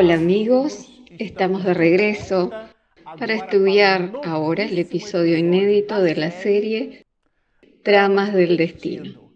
Hola 0.00 0.14
amigos, 0.14 0.88
estamos 1.18 1.64
de 1.64 1.74
regreso 1.74 2.52
para 3.18 3.34
estudiar 3.34 4.12
ahora 4.22 4.62
el 4.62 4.78
episodio 4.78 5.36
inédito 5.36 6.00
de 6.00 6.14
la 6.14 6.30
serie 6.30 7.04
Tramas 7.82 8.32
del 8.32 8.56
Destino. 8.56 9.32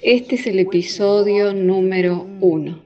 Este 0.00 0.36
es 0.36 0.46
el 0.46 0.60
episodio 0.60 1.52
número 1.52 2.28
uno. 2.40 2.84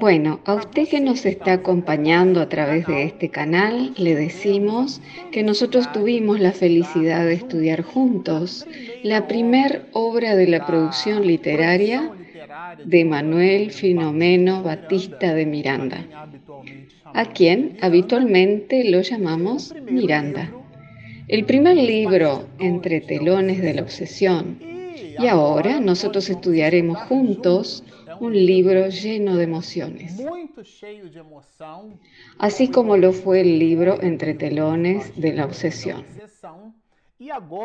Bueno, 0.00 0.40
a 0.46 0.54
usted 0.54 0.88
que 0.88 1.02
nos 1.02 1.26
está 1.26 1.52
acompañando 1.52 2.40
a 2.40 2.48
través 2.48 2.86
de 2.86 3.02
este 3.02 3.28
canal, 3.28 3.92
le 3.98 4.14
decimos 4.14 5.02
que 5.32 5.42
nosotros 5.42 5.92
tuvimos 5.92 6.40
la 6.40 6.52
felicidad 6.52 7.26
de 7.26 7.34
estudiar 7.34 7.82
juntos 7.82 8.66
la 9.02 9.28
primer 9.28 9.90
obra 9.92 10.34
de 10.34 10.46
la 10.46 10.64
producción 10.64 11.26
literaria 11.26 12.10
de 12.84 13.04
Manuel 13.04 13.70
Filomeno 13.70 14.62
Batista 14.62 15.34
de 15.34 15.46
Miranda, 15.46 16.06
a 17.12 17.24
quien 17.26 17.76
habitualmente 17.80 18.88
lo 18.90 19.00
llamamos 19.00 19.74
Miranda. 19.90 20.52
El 21.26 21.44
primer 21.46 21.76
libro, 21.76 22.46
Entre 22.58 23.00
telones 23.00 23.60
de 23.60 23.74
la 23.74 23.82
obsesión, 23.82 24.58
y 25.18 25.26
ahora 25.26 25.80
nosotros 25.80 26.28
estudiaremos 26.28 26.98
juntos 26.98 27.84
un 28.20 28.34
libro 28.34 28.88
lleno 28.88 29.36
de 29.36 29.44
emociones, 29.44 30.22
así 32.38 32.68
como 32.68 32.96
lo 32.96 33.12
fue 33.12 33.40
el 33.40 33.58
libro 33.58 34.00
Entre 34.02 34.34
telones 34.34 35.18
de 35.20 35.32
la 35.32 35.44
obsesión. 35.44 36.04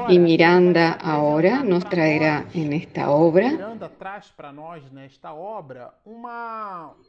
Y 0.10 0.20
Miranda 0.20 0.94
ahora 0.94 1.64
nos 1.64 1.88
traerá 1.90 2.46
en 2.54 2.74
esta 2.74 3.10
obra 3.10 3.76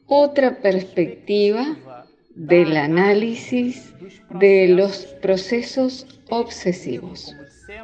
otra 0.07 0.57
perspectiva 0.57 1.77
del 2.35 2.77
análisis 2.77 3.95
de 4.31 4.69
los 4.69 5.05
procesos 5.21 6.07
obsesivos. 6.31 7.37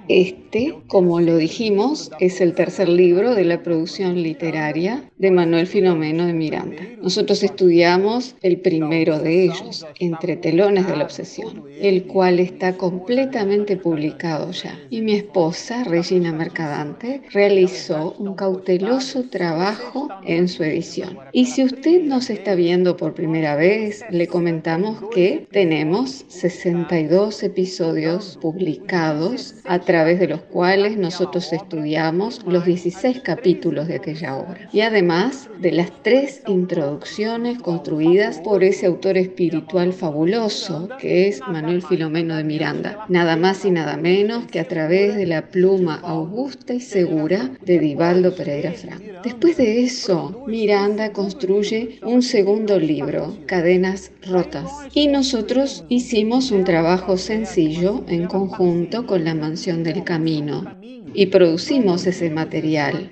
Este, 0.09 0.75
como 0.87 1.21
lo 1.21 1.37
dijimos, 1.37 2.13
es 2.21 2.41
el 2.41 2.55
tercer 2.55 2.89
libro 2.89 3.35
de 3.35 3.45
la 3.45 3.63
producción 3.63 4.23
literaria 4.23 5.11
de 5.19 5.33
Manuel 5.33 5.67
Filomeno 5.67 6.27
de 6.27 6.33
Miranda. 6.33 6.83
Nosotros 7.03 7.43
estudiamos 7.43 8.37
el 8.43 8.61
primero 8.61 9.19
de 9.19 9.45
ellos, 9.45 9.85
Entre 9.99 10.37
telones 10.37 10.87
de 10.87 10.97
la 10.97 11.05
obsesión, 11.05 11.65
el 11.81 12.05
cual 12.05 12.39
está 12.39 12.77
completamente 12.77 13.77
publicado 13.77 14.53
ya. 14.53 14.79
Y 14.91 15.01
mi 15.01 15.15
esposa, 15.15 15.83
Regina 15.85 16.33
Mercadante, 16.33 17.23
realizó 17.33 18.15
un 18.19 18.35
cauteloso 18.35 19.25
trabajo 19.25 20.09
en 20.25 20.49
su 20.49 20.63
edición. 20.63 21.19
Y 21.33 21.47
si 21.47 21.65
usted 21.65 22.03
nos 22.03 22.31
está 22.31 22.55
viendo 22.55 22.97
por 22.97 23.15
primera 23.15 23.57
vez, 23.57 24.05
le 24.11 24.29
comentamos 24.29 24.99
que 25.13 25.47
tenemos 25.51 26.25
62 26.29 27.43
episodios 27.43 28.39
publicados 28.41 29.57
a 29.65 29.81
través 29.81 29.96
de 30.05 30.29
los 30.29 30.43
cuales 30.43 30.99
nosotros 30.99 31.53
estudiamos 31.55 32.43
los 32.47 32.67
16 32.67 33.21
capítulos 33.23 33.89
de 33.89 33.97
aquella 33.97 34.37
obra. 34.37 34.69
Y 34.71 34.83
además 34.83 35.49
de 35.59 35.73
las 35.73 35.91
tres 36.03 36.43
introducciones 36.47 37.59
construidas 37.59 38.39
por 38.41 38.63
ese 38.63 38.87
autor 38.87 39.17
espiritual 39.17 39.95
fabuloso 39.95 40.91
que 41.01 41.29
es 41.29 41.41
Manuel 41.41 41.83
Filomeno 41.83 42.37
de 42.37 42.45
Miranda. 42.45 43.07
Nada 43.09 43.37
más 43.37 43.65
y 43.65 43.71
nada 43.71 43.97
menos 43.97 44.45
que 44.47 44.61
a 44.61 44.69
través 44.69 45.17
de 45.17 45.27
la 45.27 45.47
pluma 45.49 46.01
augusta 46.03 46.75
y 46.75 46.81
segura 46.81 47.51
de 47.65 47.79
Divaldo 47.79 48.35
Pereira 48.35 48.73
Franco. 48.73 49.05
Después 49.25 49.57
de 49.57 49.83
eso, 49.83 50.45
Miranda 50.47 51.13
construye 51.13 52.01
un 52.03 52.23
segundo 52.23 52.79
libro, 52.79 53.35
Cadenas 53.47 54.13
Rotas. 54.29 54.71
Y 54.93 55.09
nosotros 55.09 55.85
hicimos 55.89 56.51
un 56.51 56.65
trabajo 56.65 57.17
sencillo 57.17 58.05
en 58.09 58.27
conjunto 58.27 59.07
con 59.07 59.25
la 59.25 59.35
mansión 59.35 59.76
del 59.83 60.05
camino 60.05 60.77
y 61.15 61.27
producimos 61.27 62.07
ese 62.07 62.31
material 62.31 63.11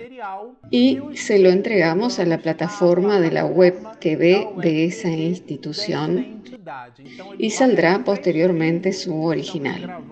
y 0.71 1.01
se 1.15 1.39
lo 1.39 1.51
entregamos 1.51 2.19
a 2.19 2.25
la 2.25 2.39
plataforma 2.39 3.21
de 3.21 3.31
la 3.31 3.45
web 3.45 3.75
que 4.01 4.17
ve 4.17 4.49
de 4.57 4.87
esa 4.87 5.09
institución 5.09 6.43
y 7.39 7.51
saldrá 7.51 8.05
posteriormente 8.05 8.93
su 8.93 9.25
original. 9.25 10.03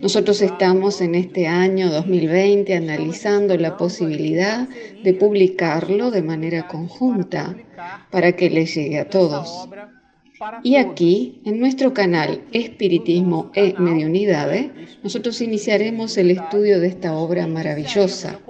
Nosotros 0.00 0.42
estamos 0.42 1.00
en 1.00 1.14
este 1.14 1.46
año 1.46 1.90
2020 1.90 2.74
analizando 2.74 3.56
la 3.56 3.76
posibilidad 3.76 4.68
de 5.02 5.14
publicarlo 5.14 6.10
de 6.10 6.22
manera 6.22 6.66
conjunta 6.66 7.56
para 8.10 8.32
que 8.32 8.50
le 8.50 8.66
llegue 8.66 9.00
a 9.00 9.08
todos. 9.08 9.68
Y 10.62 10.76
aquí, 10.76 11.40
en 11.44 11.60
nuestro 11.60 11.94
canal 11.94 12.42
Espiritismo 12.52 13.50
e 13.54 13.74
Mediunidades, 13.78 14.70
nosotros 15.02 15.40
iniciaremos 15.40 16.16
el 16.18 16.30
estudio 16.30 16.80
de 16.80 16.88
esta 16.88 17.16
obra 17.16 17.46
maravillosa, 17.46 18.40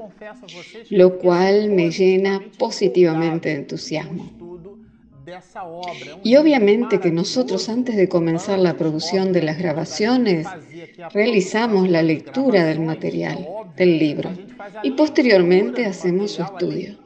lo 0.91 1.19
cual 1.19 1.71
me 1.71 1.91
llena 1.91 2.43
positivamente 2.59 3.51
de 3.51 3.55
entusiasmo. 3.57 4.33
Y 6.23 6.37
obviamente 6.37 7.01
que 7.01 7.11
nosotros 7.11 7.69
antes 7.69 7.97
de 7.97 8.09
comenzar 8.09 8.59
la 8.59 8.77
producción 8.77 9.33
de 9.33 9.43
las 9.43 9.59
grabaciones, 9.59 10.47
realizamos 11.13 11.89
la 11.89 12.03
lectura 12.03 12.65
del 12.65 12.81
material, 12.81 13.47
del 13.77 13.99
libro, 13.99 14.31
y 14.83 14.93
posteriormente 14.93 15.85
hacemos 15.85 16.33
su 16.33 16.43
estudio. 16.43 17.06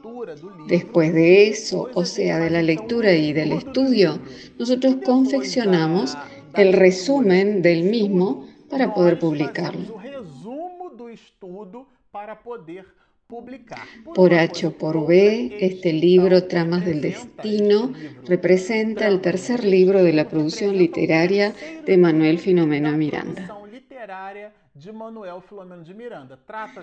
Después 0.67 1.13
de 1.13 1.47
eso, 1.47 1.89
o 1.93 2.05
sea, 2.05 2.39
de 2.39 2.49
la 2.49 2.61
lectura 2.61 3.13
y 3.13 3.33
del 3.33 3.51
estudio, 3.51 4.19
nosotros 4.57 4.97
confeccionamos 5.03 6.17
el 6.55 6.73
resumen 6.73 7.61
del 7.61 7.83
mismo 7.83 8.47
para 8.69 8.93
poder 8.93 9.19
publicarlo. 9.19 9.99
Por 14.13 14.33
H 14.33 14.67
o 14.67 14.71
por 14.71 15.07
B, 15.07 15.57
este 15.61 15.93
libro, 15.93 16.43
Tramas 16.47 16.85
del 16.85 16.99
Destino, 17.01 17.93
representa 18.27 19.07
el 19.07 19.21
tercer 19.21 19.63
libro 19.63 20.03
de 20.03 20.11
la 20.11 20.27
producción 20.27 20.77
literaria 20.77 21.53
de 21.85 21.97
Manuel 21.97 22.39
Filomeno 22.39 22.91
Miranda. 22.91 23.57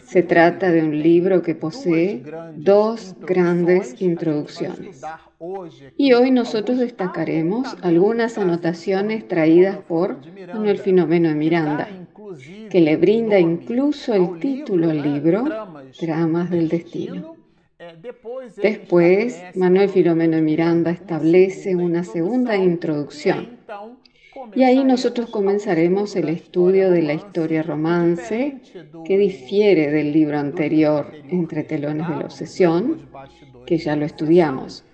Se 0.02 0.22
trata 0.22 0.70
de 0.70 0.82
un 0.82 1.02
libro 1.02 1.40
que 1.40 1.54
posee 1.54 2.22
dos 2.56 3.16
grandes 3.20 4.00
introducciones. 4.02 5.00
Y 5.96 6.12
hoy 6.12 6.30
nosotros 6.30 6.78
destacaremos 6.78 7.76
algunas 7.80 8.36
anotaciones 8.36 9.26
traídas 9.26 9.78
por 9.78 10.18
Manuel 10.52 10.78
Filomeno 10.78 11.30
de 11.30 11.34
Miranda, 11.34 11.88
que 12.68 12.80
le 12.80 12.96
brinda 12.98 13.38
incluso 13.38 14.12
el 14.12 14.38
título 14.38 14.90
al 14.90 15.00
libro, 15.00 15.44
Dramas 15.98 16.50
del 16.50 16.68
Destino. 16.68 17.36
Después, 18.62 19.42
Manuel 19.54 19.88
Filomeno 19.88 20.36
de 20.36 20.42
Miranda 20.42 20.90
establece 20.90 21.74
una 21.74 22.04
segunda 22.04 22.54
introducción 22.54 23.58
y 24.54 24.64
ahí 24.64 24.84
nosotros 24.84 25.30
comenzaremos 25.30 26.16
el 26.16 26.28
estudio 26.28 26.90
de 26.90 27.02
la 27.02 27.14
historia 27.14 27.62
romance 27.62 28.60
que 29.04 29.18
difiere 29.18 29.90
del 29.90 30.12
libro 30.12 30.38
anterior, 30.38 31.12
Entre 31.28 31.64
telones 31.64 32.08
de 32.08 32.16
la 32.16 32.24
obsesión, 32.24 33.08
que 33.66 33.78
ya 33.78 33.96
lo 33.96 34.04
estudiamos. 34.04 34.84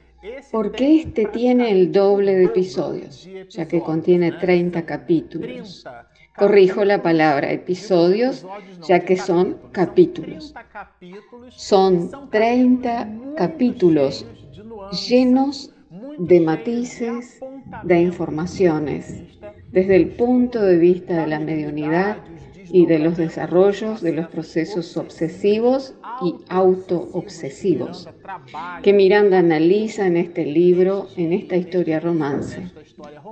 Porque 0.50 1.00
este 1.00 1.26
tiene 1.26 1.70
el 1.70 1.93
doble 1.93 2.34
de 2.34 2.44
episodios, 2.44 3.28
ya 3.50 3.69
que 3.69 3.81
contiene 3.81 4.32
30 4.32 4.87
capítulos. 4.87 5.84
Corrijo 6.37 6.84
la 6.84 7.03
palabra 7.03 7.53
episodios, 7.53 8.47
ya 8.87 9.00
que 9.00 9.17
son 9.17 9.58
capítulos. 9.70 10.55
Son 11.50 12.11
30 12.31 13.08
capítulos 13.37 14.26
llenos 15.08 15.75
de 16.19 16.40
matices, 16.40 17.40
de 17.82 18.00
informaciones, 18.00 19.25
desde 19.75 19.97
el 19.97 20.11
punto 20.11 20.62
de 20.62 20.76
vista 20.76 21.23
de 21.23 21.26
la 21.26 21.41
mediunidad 21.41 22.19
y 22.71 22.87
de 22.87 23.00
los 23.00 23.17
desarrollos 23.17 24.00
de 24.00 24.12
los 24.12 24.29
procesos 24.29 24.97
obsesivos 24.97 25.94
y 26.25 26.37
autoobsesivos, 26.49 28.09
que 28.85 28.93
Miranda 28.93 29.41
analiza 29.41 30.06
en 30.06 30.17
este 30.17 30.47
libro, 30.47 31.09
en 31.17 31.32
esta 31.32 31.56
historia 31.56 31.99
romance. 31.99 32.71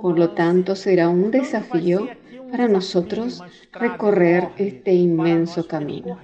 Por 0.01 0.19
lo 0.19 0.31
tanto, 0.31 0.75
será 0.75 1.07
un 1.07 1.31
desafío 1.31 2.09
para 2.53 2.67
nosotros 2.67 3.41
recorrer 3.71 4.49
este 4.57 4.93
inmenso 4.93 5.67
camino. 5.67 6.19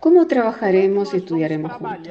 ¿Cómo 0.00 0.26
trabajaremos 0.26 1.12
y 1.12 1.18
estudiaremos 1.18 1.72
juntos? 1.72 2.08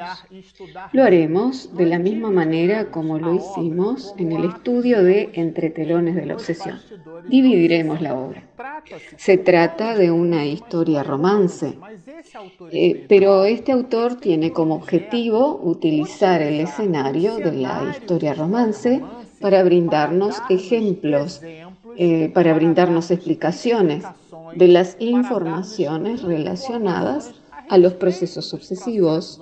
Lo 0.91 1.03
haremos 1.03 1.75
de 1.75 1.87
la 1.87 1.97
misma 1.97 2.29
manera 2.29 2.91
como 2.91 3.17
lo 3.17 3.33
hicimos 3.33 4.13
en 4.19 4.33
el 4.33 4.45
estudio 4.45 5.03
de 5.03 5.31
Entre 5.33 5.71
telones 5.71 6.13
de 6.13 6.27
la 6.27 6.35
obsesión. 6.35 6.79
Dividiremos 7.27 8.01
la 8.01 8.13
obra. 8.13 8.43
Se 9.15 9.39
trata 9.39 9.95
de 9.95 10.11
una 10.11 10.45
historia 10.45 11.01
romance, 11.01 11.75
eh, 12.71 13.03
pero 13.09 13.45
este 13.45 13.71
autor 13.71 14.19
tiene 14.19 14.51
como 14.51 14.75
objetivo 14.75 15.59
utilizar 15.63 16.43
el 16.43 16.59
escenario 16.59 17.37
de 17.37 17.53
la 17.53 17.95
historia 17.97 18.35
romance 18.35 19.01
para 19.39 19.63
brindarnos 19.63 20.41
ejemplos, 20.49 21.41
eh, 21.95 22.29
para 22.33 22.53
brindarnos 22.53 23.11
explicaciones 23.11 24.03
de 24.55 24.67
las 24.67 24.97
informaciones 24.99 26.23
relacionadas 26.23 27.33
a 27.69 27.77
los 27.77 27.93
procesos 27.93 28.53
obsesivos 28.53 29.41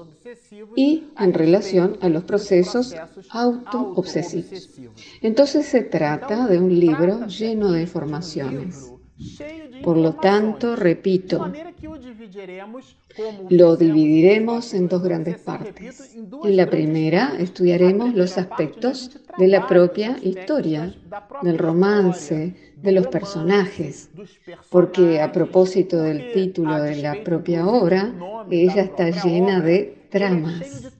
y 0.75 1.05
en 1.19 1.33
relación 1.33 1.97
a 2.01 2.09
los 2.09 2.23
procesos 2.23 2.95
auto-obsesivos. 3.29 4.69
Entonces 5.21 5.65
se 5.65 5.81
trata 5.81 6.47
de 6.47 6.57
un 6.59 6.79
libro 6.79 7.27
lleno 7.27 7.71
de 7.71 7.81
informaciones. 7.81 8.91
Por 9.83 9.97
lo 9.97 10.13
tanto, 10.15 10.75
repito, 10.75 11.51
lo 13.49 13.77
dividiremos 13.77 14.73
en 14.73 14.89
dos 14.89 15.03
grandes 15.03 15.37
partes. 15.39 16.15
En 16.43 16.57
la 16.57 16.69
primera 16.69 17.33
estudiaremos 17.39 18.13
los 18.13 18.37
aspectos 18.37 19.11
de 19.37 19.47
la 19.47 19.67
propia 19.67 20.17
historia, 20.21 20.93
del 21.43 21.57
romance, 21.57 22.55
de 22.75 22.91
los 22.91 23.07
personajes, 23.07 24.09
porque 24.69 25.21
a 25.21 25.31
propósito 25.31 26.01
del 26.01 26.33
título 26.33 26.81
de 26.81 26.97
la 26.97 27.23
propia 27.23 27.67
obra, 27.67 28.13
ella 28.51 28.81
está 28.81 29.09
llena 29.09 29.61
de 29.61 30.04
tramas, 30.15 30.91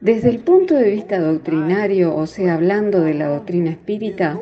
Desde 0.00 0.28
el 0.28 0.40
punto 0.40 0.74
de 0.74 0.90
vista 0.90 1.18
doctrinario, 1.18 2.14
o 2.14 2.26
sea, 2.26 2.54
hablando 2.54 3.00
de 3.00 3.14
la 3.14 3.28
doctrina 3.28 3.70
espírita, 3.70 4.38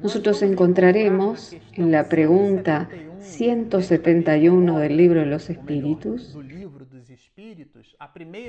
nosotros 0.00 0.42
encontraremos 0.42 1.56
en 1.74 1.90
la 1.90 2.08
pregunta 2.08 2.88
171 3.20 4.78
del 4.78 4.96
libro 4.96 5.20
de 5.20 5.26
los 5.26 5.50
espíritus, 5.50 6.38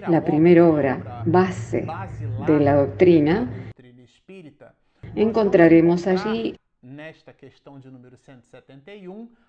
la 0.07 0.23
primera 0.23 0.67
obra 0.67 1.23
base 1.25 1.85
de 2.47 2.59
la 2.59 2.75
doctrina, 2.75 3.49
encontraremos 5.15 6.07
allí 6.07 6.55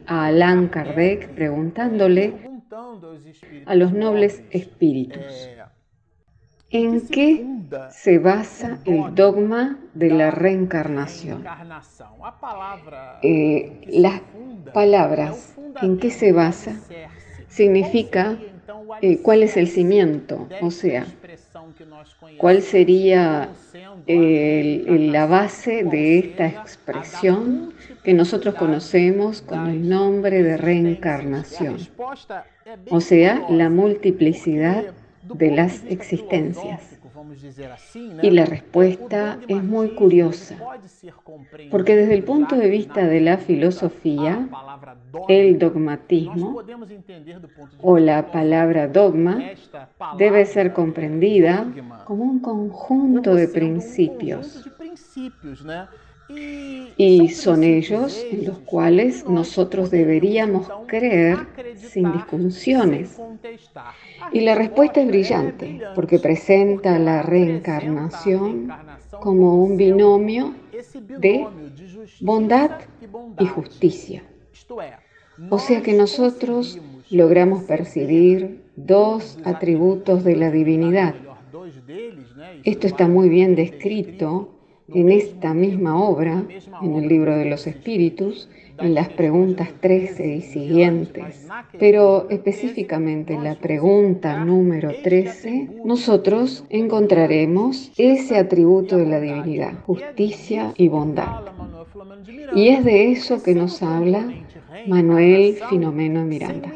a 0.07 0.27
Allan 0.27 0.69
Kardec 0.69 1.29
preguntándole 1.35 2.35
a 3.67 3.75
los 3.75 3.93
nobles 3.93 4.43
espíritus, 4.51 5.49
¿en 6.71 7.07
qué 7.09 7.47
se 7.91 8.19
basa 8.19 8.79
el 8.85 9.15
dogma 9.15 9.79
de 9.95 10.11
la 10.11 10.31
reencarnación? 10.31 11.45
Eh, 13.23 13.81
las 13.89 14.21
palabras, 14.73 15.55
¿en 15.83 15.99
qué 15.99 16.11
se 16.11 16.33
basa? 16.33 16.81
Significa 17.49 18.39
eh, 19.01 19.21
cuál 19.23 19.43
es 19.43 19.57
el 19.57 19.69
cimiento, 19.69 20.49
o 20.61 20.71
sea, 20.71 21.07
cuál 22.39 22.63
sería 22.63 23.51
la 24.07 25.27
base 25.27 25.85
de 25.85 26.19
esta 26.19 26.47
expresión 26.47 27.75
que 28.03 28.15
nosotros 28.15 28.55
conocemos 28.55 29.43
con 29.43 29.67
el 29.67 29.89
nombre 29.89 30.43
de 30.43 30.57
reencarnación, 30.57 31.79
o 32.91 33.01
sea, 33.01 33.45
la 33.49 33.71
multiplicidad 33.71 34.85
de 35.23 35.51
las 35.51 35.85
existencias. 35.85 36.99
Y 38.23 38.31
la 38.31 38.45
respuesta 38.45 39.39
es 39.49 39.63
muy 39.63 39.95
curiosa, 39.95 40.57
porque 41.71 41.97
desde 41.97 42.15
el 42.15 42.25
punto 42.25 42.57
de 42.57 42.69
vista 42.69 43.07
de 43.07 43.21
la 43.21 43.39
filosofía, 43.39 44.49
el 45.29 45.59
dogmatismo 45.59 46.63
o 47.83 47.99
la 47.99 48.31
palabra 48.31 48.89
dogma 48.89 49.39
debe 50.17 50.45
ser 50.47 50.73
comprendida 50.73 51.67
como 52.05 52.25
un 52.25 52.41
conjunto 52.41 53.35
de 53.35 53.49
principios 53.49 54.65
y 56.29 57.29
son 57.29 57.65
ellos 57.65 58.25
en 58.31 58.45
los 58.45 58.59
cuales 58.59 59.27
nosotros 59.27 59.91
deberíamos 59.91 60.69
creer 60.87 61.39
sin 61.77 62.13
discusiones. 62.13 63.19
Y 64.33 64.41
la 64.41 64.55
respuesta 64.55 65.01
es 65.01 65.07
brillante, 65.07 65.81
porque 65.95 66.19
presenta 66.19 66.99
la 66.99 67.23
reencarnación 67.23 68.69
como 69.21 69.63
un 69.63 69.77
binomio 69.77 70.55
de 71.19 71.47
bondad 72.21 72.71
y 73.39 73.47
justicia. 73.47 74.23
O 75.51 75.59
sea 75.59 75.83
que 75.83 75.95
nosotros 75.95 76.79
logramos 77.11 77.65
percibir 77.65 78.65
dos 78.77 79.39
atributos 79.45 80.25
de 80.25 80.37
la 80.37 80.51
divinidad. 80.51 81.15
Esto 82.65 82.87
está 82.87 83.09
muy 83.09 83.29
bien 83.29 83.55
descrito 83.55 84.58
en 84.93 85.11
esta 85.11 85.55
misma 85.55 86.03
obra, 86.03 86.45
en 86.83 86.95
el 86.95 87.09
libro 87.09 87.37
de 87.37 87.45
los 87.45 87.67
espíritus, 87.67 88.49
en 88.79 88.95
las 88.95 89.09
preguntas 89.09 89.71
13 89.81 90.37
y 90.37 90.41
siguientes, 90.41 91.49
pero 91.79 92.29
específicamente 92.31 93.35
en 93.35 93.45
la 93.45 93.57
pregunta 93.57 94.45
número 94.45 94.93
13, 95.03 95.83
nosotros 95.85 96.65
encontraremos 96.71 97.91
ese 97.97 98.39
atributo 98.39 98.97
de 98.97 99.07
la 99.07 99.21
divinidad, 99.21 99.75
justicia 99.85 100.73
y 100.77 100.89
bondad. 100.89 101.43
Y 102.55 102.69
es 102.69 102.85
de 102.85 103.13
eso 103.13 103.43
que 103.43 103.55
nos 103.55 103.83
habla 103.83 104.33
Manuel 104.87 105.59
Filomeno 105.69 106.25
Miranda. 106.25 106.73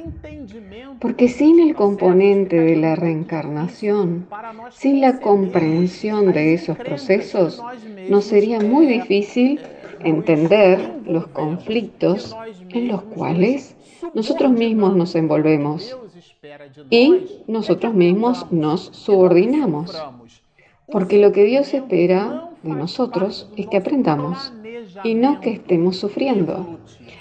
Porque 1.00 1.28
sin 1.28 1.61
el 1.61 1.75
componente 1.75 2.59
de 2.61 2.76
la 2.76 2.95
reencarnación, 2.95 4.26
sin 4.71 5.00
la 5.00 5.21
comprensión 5.21 6.33
de 6.33 6.54
esos 6.54 6.76
procesos, 6.78 7.62
nos 8.09 8.25
sería 8.25 8.61
muy 8.61 8.87
difícil 8.87 9.61
entender 10.00 11.00
los 11.07 11.26
conflictos 11.28 12.37
en 12.71 12.88
los 12.88 13.02
cuales 13.02 13.76
nosotros 14.14 14.52
mismos 14.52 14.97
nos 14.97 15.14
envolvemos 15.14 15.97
y 16.90 17.42
nosotros 17.47 17.95
mismos 17.95 18.50
nos 18.50 18.87
subordinamos. 18.92 19.97
Porque 20.90 21.19
lo 21.19 21.33
que 21.33 21.45
Dios 21.45 21.73
espera 21.73 22.50
de 22.62 22.71
nosotros 22.71 23.49
es 23.57 23.66
que 23.69 23.78
aprendamos 23.78 24.52
y 25.04 25.14
no 25.14 25.40
que 25.40 25.50
estemos 25.50 25.96
sufriendo. 25.96 26.78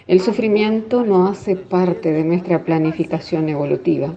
El 0.07 0.19
sufrimiento 0.19 1.03
no 1.05 1.27
hace 1.27 1.55
parte 1.55 2.11
de 2.11 2.23
nuestra 2.23 2.63
planificación 2.63 3.49
evolutiva, 3.49 4.15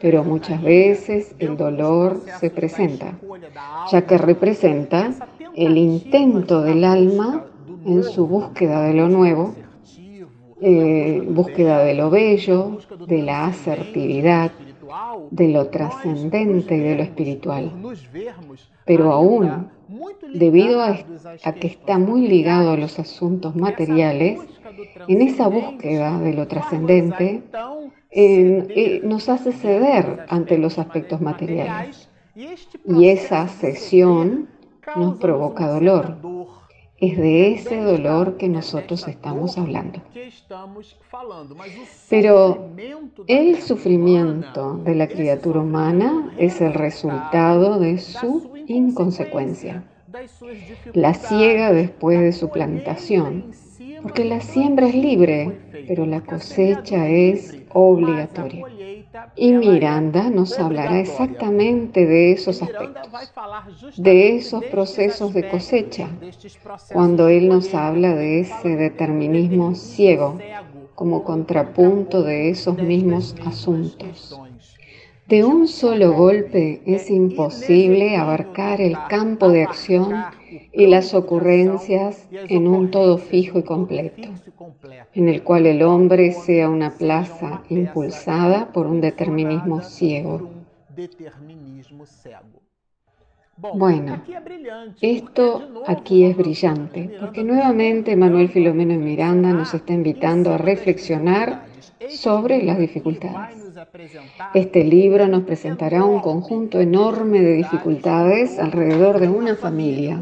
pero 0.00 0.24
muchas 0.24 0.62
veces 0.62 1.34
el 1.38 1.56
dolor 1.56 2.20
se 2.40 2.50
presenta, 2.50 3.18
ya 3.90 4.02
que 4.02 4.18
representa 4.18 5.12
el 5.54 5.76
intento 5.76 6.62
del 6.62 6.84
alma 6.84 7.44
en 7.86 8.02
su 8.02 8.26
búsqueda 8.26 8.82
de 8.82 8.94
lo 8.94 9.08
nuevo, 9.08 9.54
eh, 10.60 11.22
búsqueda 11.28 11.84
de 11.84 11.94
lo 11.94 12.10
bello, 12.10 12.78
de 13.06 13.22
la 13.22 13.46
asertividad, 13.46 14.50
de 15.30 15.48
lo 15.48 15.68
trascendente 15.68 16.76
y 16.76 16.80
de 16.80 16.96
lo 16.96 17.02
espiritual. 17.02 17.72
Pero 18.84 19.12
aún, 19.12 19.68
debido 20.34 20.82
a, 20.82 20.96
que 21.54 21.66
está 21.66 21.98
muy 21.98 22.28
ligado 22.28 22.72
a 22.72 22.76
los 22.76 22.98
asuntos 22.98 23.56
materiales, 23.56 24.40
en 25.08 25.22
esa 25.22 25.48
búsqueda 25.48 26.18
de 26.20 26.34
lo 26.34 26.46
trascendente, 26.46 27.42
eh, 28.10 29.00
nos 29.04 29.28
hace 29.28 29.52
ceder 29.52 30.26
ante 30.28 30.58
los 30.58 30.78
aspectos 30.78 31.20
materiales. 31.20 32.08
Y 32.86 33.08
esa 33.08 33.48
cesión 33.48 34.48
nos 34.96 35.18
provoca 35.18 35.68
dolor. 35.68 36.16
Es 37.00 37.16
de 37.16 37.52
ese 37.52 37.80
dolor 37.80 38.36
que 38.36 38.48
nosotros 38.48 39.06
estamos 39.06 39.56
hablando. 39.56 40.02
Pero 42.10 42.70
el 43.28 43.62
sufrimiento 43.62 44.78
de 44.78 44.94
la 44.96 45.06
criatura 45.06 45.60
humana 45.60 46.34
es 46.38 46.60
el 46.60 46.74
resultado 46.74 47.78
de 47.78 47.98
su 47.98 48.57
inconsecuencia. 48.68 49.84
La 50.94 51.14
ciega 51.14 51.72
después 51.72 52.20
de 52.20 52.32
su 52.32 52.50
plantación, 52.50 53.52
porque 54.02 54.24
la 54.24 54.40
siembra 54.40 54.88
es 54.88 54.94
libre, 54.94 55.58
pero 55.86 56.06
la 56.06 56.20
cosecha 56.22 57.08
es 57.08 57.58
obligatoria. 57.70 58.64
Y 59.36 59.52
Miranda 59.52 60.30
nos 60.30 60.58
hablará 60.58 61.00
exactamente 61.00 62.06
de 62.06 62.32
esos 62.32 62.62
aspectos, 62.62 63.34
de 63.96 64.36
esos 64.36 64.64
procesos 64.64 65.34
de 65.34 65.48
cosecha, 65.48 66.08
cuando 66.92 67.28
él 67.28 67.48
nos 67.48 67.74
habla 67.74 68.14
de 68.14 68.40
ese 68.40 68.76
determinismo 68.76 69.74
ciego 69.74 70.38
como 70.94 71.24
contrapunto 71.24 72.22
de 72.22 72.50
esos 72.50 72.78
mismos 72.78 73.34
asuntos. 73.44 74.47
De 75.28 75.44
un 75.44 75.68
solo 75.68 76.14
golpe 76.14 76.80
es 76.86 77.10
imposible 77.10 78.16
abarcar 78.16 78.80
el 78.80 78.96
campo 79.10 79.50
de 79.50 79.64
acción 79.64 80.14
y 80.72 80.86
las 80.86 81.12
ocurrencias 81.12 82.26
en 82.30 82.66
un 82.66 82.90
todo 82.90 83.18
fijo 83.18 83.58
y 83.58 83.62
completo, 83.62 84.30
en 85.12 85.28
el 85.28 85.42
cual 85.42 85.66
el 85.66 85.82
hombre 85.82 86.32
sea 86.32 86.70
una 86.70 86.96
plaza 86.96 87.62
impulsada 87.68 88.72
por 88.72 88.86
un 88.86 89.02
determinismo 89.02 89.82
ciego. 89.82 90.48
Bueno, 93.74 94.22
esto 95.02 95.82
aquí 95.86 96.24
es 96.24 96.38
brillante, 96.38 97.10
porque 97.20 97.44
nuevamente 97.44 98.16
Manuel 98.16 98.48
Filomeno 98.48 98.94
y 98.94 98.98
Miranda 98.98 99.52
nos 99.52 99.74
está 99.74 99.92
invitando 99.92 100.54
a 100.54 100.58
reflexionar 100.58 101.66
sobre 102.08 102.62
las 102.62 102.78
dificultades. 102.78 103.67
Este 104.54 104.84
libro 104.84 105.28
nos 105.28 105.44
presentará 105.44 106.04
un 106.04 106.20
conjunto 106.20 106.80
enorme 106.80 107.40
de 107.40 107.54
dificultades 107.54 108.58
alrededor 108.58 109.20
de 109.20 109.28
una 109.28 109.54
familia. 109.54 110.20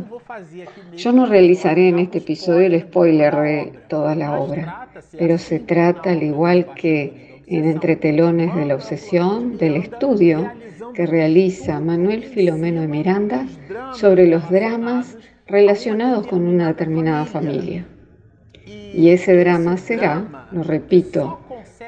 Yo 0.97 1.13
no 1.13 1.27
realizaré 1.27 1.89
en 1.89 1.99
este 1.99 2.19
episodio 2.19 2.67
el 2.67 2.81
spoiler 2.81 3.35
de 3.37 3.73
toda 3.89 4.15
la 4.15 4.39
obra, 4.39 4.89
pero 5.19 5.39
se 5.39 5.61
trata, 5.61 6.11
al 6.11 6.23
igual 6.23 6.75
que 6.75 7.43
en 7.47 7.65
Entretelones 7.65 8.55
de 8.55 8.67
la 8.67 8.75
Obsesión, 8.75 9.57
del 9.57 9.77
estudio 9.77 10.51
que 10.95 11.07
realiza 11.07 11.81
Manuel 11.81 12.25
Filomeno 12.25 12.81
de 12.81 12.89
Miranda 12.89 13.47
sobre 13.93 14.27
los 14.27 14.51
dramas 14.51 15.17
relacionados 15.47 16.27
con 16.27 16.47
una 16.47 16.69
determinada 16.69 17.25
familia. 17.25 17.87
Y 18.67 19.11
ese 19.11 19.37
drama 19.37 19.77
será, 19.77 20.49
lo 20.51 20.63
repito, 20.63 21.39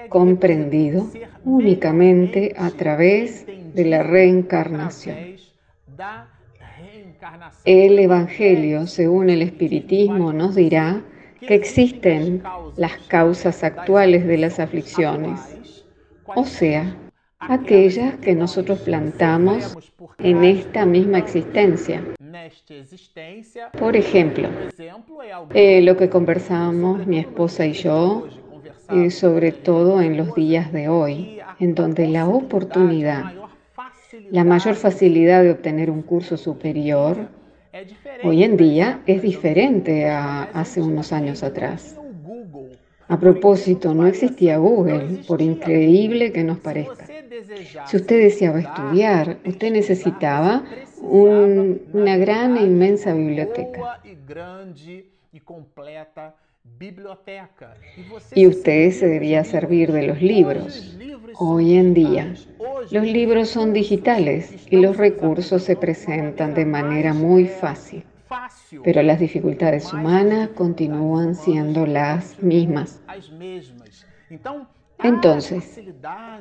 comprendido 0.08 1.06
únicamente 1.48 2.54
a 2.58 2.70
través 2.70 3.46
de 3.46 3.84
la 3.86 4.02
reencarnación. 4.02 5.16
El 7.64 7.98
Evangelio, 7.98 8.86
según 8.86 9.30
el 9.30 9.40
Espiritismo, 9.40 10.32
nos 10.32 10.54
dirá 10.54 11.02
que 11.40 11.54
existen 11.54 12.42
las 12.76 12.98
causas 13.08 13.64
actuales 13.64 14.26
de 14.26 14.36
las 14.36 14.60
aflicciones, 14.60 15.40
o 16.26 16.44
sea, 16.44 16.94
aquellas 17.38 18.16
que 18.16 18.34
nosotros 18.34 18.80
plantamos 18.80 19.76
en 20.18 20.44
esta 20.44 20.84
misma 20.84 21.18
existencia. 21.18 22.04
Por 23.78 23.96
ejemplo, 23.96 24.48
eh, 25.54 25.80
lo 25.80 25.96
que 25.96 26.10
conversamos 26.10 27.06
mi 27.06 27.18
esposa 27.18 27.64
y 27.64 27.72
yo 27.72 28.26
eh, 28.90 29.10
sobre 29.10 29.52
todo 29.52 30.00
en 30.00 30.16
los 30.16 30.34
días 30.34 30.72
de 30.72 30.88
hoy, 30.88 31.37
en 31.60 31.74
donde 31.74 32.08
la 32.08 32.28
oportunidad, 32.28 33.32
la 34.30 34.44
mayor 34.44 34.74
facilidad 34.74 35.42
de 35.42 35.52
obtener 35.52 35.90
un 35.90 36.02
curso 36.02 36.36
superior, 36.36 37.28
hoy 38.24 38.44
en 38.44 38.56
día 38.56 39.00
es 39.06 39.22
diferente 39.22 40.08
a 40.08 40.44
hace 40.44 40.80
unos 40.80 41.12
años 41.12 41.42
atrás. 41.42 41.98
A 43.08 43.18
propósito, 43.18 43.94
no 43.94 44.06
existía 44.06 44.58
Google, 44.58 45.22
por 45.26 45.40
increíble 45.40 46.30
que 46.30 46.44
nos 46.44 46.58
parezca. 46.58 47.06
Si 47.86 47.96
usted 47.96 48.18
deseaba 48.18 48.60
estudiar, 48.60 49.38
usted 49.46 49.72
necesitaba 49.72 50.64
una 51.00 52.16
gran 52.18 52.58
e 52.58 52.64
inmensa 52.64 53.14
biblioteca. 53.14 54.02
Y 58.34 58.46
usted 58.46 58.90
se 58.92 59.06
debía 59.06 59.44
servir 59.44 59.92
de 59.92 60.06
los 60.06 60.22
libros. 60.22 60.96
Hoy 61.34 61.76
en 61.76 61.94
día, 61.94 62.34
los 62.90 63.04
libros 63.04 63.48
son 63.48 63.72
digitales 63.72 64.66
y 64.70 64.76
los 64.76 64.96
recursos 64.96 65.62
se 65.62 65.76
presentan 65.76 66.54
de 66.54 66.64
manera 66.64 67.12
muy 67.14 67.46
fácil. 67.46 68.04
Pero 68.84 69.02
las 69.02 69.20
dificultades 69.20 69.92
humanas 69.92 70.50
continúan 70.50 71.34
siendo 71.34 71.86
las 71.86 72.42
mismas. 72.42 73.00
Entonces, 75.02 75.80